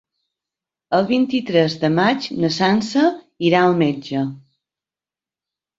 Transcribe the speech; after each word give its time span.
El 0.99 1.05
vint-i-tres 1.11 1.75
de 1.85 1.91
maig 1.99 2.31
na 2.45 2.51
Sança 2.57 3.07
irà 3.51 3.65
al 3.69 3.79
metge. 3.87 4.29